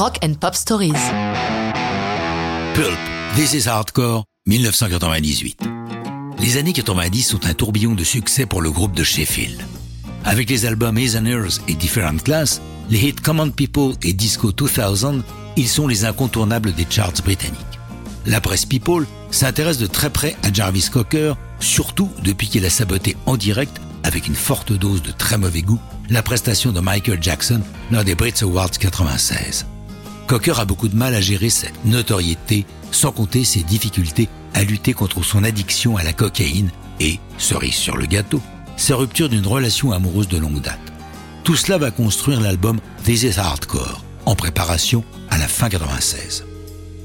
[0.00, 0.94] Rock and Pop Stories.
[2.72, 2.98] Pulp,
[3.34, 5.58] This is Hardcore, 1998.
[6.38, 9.60] Les années 90 sont un tourbillon de succès pour le groupe de Sheffield.
[10.24, 15.22] Avec les albums Ears et Different Class, les hits Common People et Disco 2000,
[15.58, 17.60] ils sont les incontournables des charts britanniques.
[18.24, 23.18] La presse People s'intéresse de très près à Jarvis Cocker, surtout depuis qu'il a saboté
[23.26, 27.60] en direct, avec une forte dose de très mauvais goût, la prestation de Michael Jackson
[27.90, 29.66] lors des Brit Awards 96.
[30.30, 34.92] Cocker a beaucoup de mal à gérer cette notoriété, sans compter ses difficultés à lutter
[34.92, 38.40] contre son addiction à la cocaïne et, cerise sur le gâteau,
[38.76, 40.78] sa rupture d'une relation amoureuse de longue date.
[41.42, 46.44] Tout cela va construire l'album This is Hardcore, en préparation à la fin 96.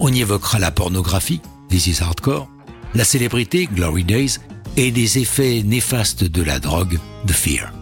[0.00, 2.48] On y évoquera la pornographie, This is Hardcore,
[2.92, 4.38] la célébrité, Glory Days,
[4.76, 6.98] et des effets néfastes de la drogue,
[7.28, 7.72] The Fear.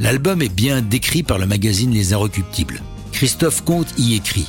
[0.00, 2.82] L'album est bien décrit par le magazine Les Inrecuptibles.
[3.12, 4.48] Christophe Comte y écrit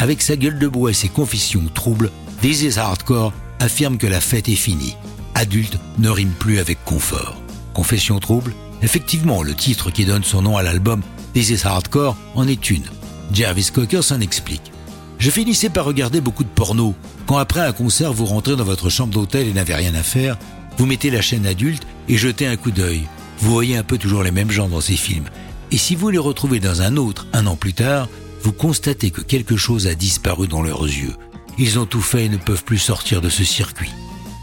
[0.00, 4.22] Avec sa gueule de bois et ses confessions troubles, This is Hardcore affirme que la
[4.22, 4.96] fête est finie.
[5.34, 7.36] Adulte ne rime plus avec confort.
[7.74, 11.02] Confession trouble Effectivement, le titre qui donne son nom à l'album
[11.34, 12.86] This is Hardcore en est une.
[13.30, 14.72] Jarvis Cocker s'en explique.
[15.18, 16.94] Je finissais par regarder beaucoup de porno.
[17.26, 20.38] Quand après un concert vous rentrez dans votre chambre d'hôtel et n'avez rien à faire,
[20.78, 23.02] vous mettez la chaîne adulte et jetez un coup d'œil.
[23.40, 25.28] Vous voyez un peu toujours les mêmes gens dans ces films.
[25.70, 28.08] Et si vous les retrouvez dans un autre, un an plus tard,
[28.42, 31.14] vous constatez que quelque chose a disparu dans leurs yeux.
[31.58, 33.90] Ils ont tout fait et ne peuvent plus sortir de ce circuit.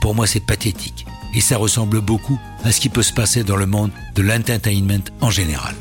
[0.01, 1.05] Pour moi, c'est pathétique.
[1.33, 5.03] Et ça ressemble beaucoup à ce qui peut se passer dans le monde de l'entertainment
[5.21, 5.75] en général.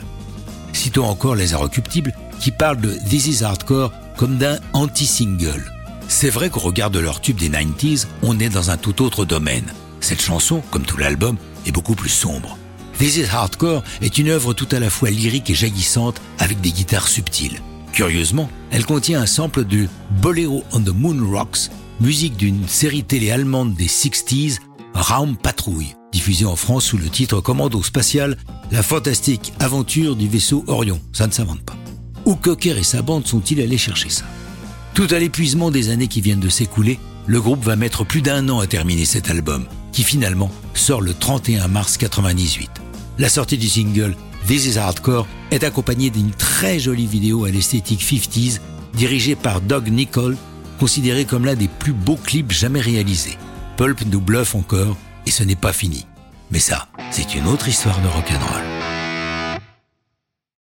[0.72, 5.72] Citons encore les Inrecuptibles qui parlent de This is Hardcore comme d'un anti-single.
[6.08, 9.24] C'est vrai qu'au regard de leur tube des 90s, on est dans un tout autre
[9.24, 9.72] domaine.
[10.00, 11.36] Cette chanson, comme tout l'album,
[11.66, 12.56] est beaucoup plus sombre.
[12.98, 16.70] This is Hardcore est une œuvre tout à la fois lyrique et jaillissante avec des
[16.70, 17.60] guitares subtiles.
[17.96, 19.88] Curieusement, elle contient un sample de
[20.20, 24.58] Bolero on the Moon Rocks, musique d'une série télé allemande des 60s,
[24.92, 28.36] Raum Patrouille, diffusée en France sous le titre Commando spatial,
[28.70, 31.00] la fantastique aventure du vaisseau Orion.
[31.14, 31.78] Ça ne s'invente pas.
[32.26, 34.26] Où Cocker et sa bande sont-ils allés chercher ça?
[34.92, 38.46] Tout à l'épuisement des années qui viennent de s'écouler, le groupe va mettre plus d'un
[38.50, 42.68] an à terminer cet album, qui finalement sort le 31 mars 98.
[43.18, 44.14] La sortie du single
[44.46, 48.60] This is Hardcore est accompagné d'une très jolie vidéo à l'esthétique 50s
[48.94, 50.36] dirigée par Doug Nicol,
[50.78, 53.38] considéré comme l'un des plus beaux clips jamais réalisés.
[53.76, 54.96] Pulp nous bluffe encore
[55.26, 56.06] et ce n'est pas fini.
[56.52, 58.75] Mais ça, c'est une autre histoire de rock'n'roll.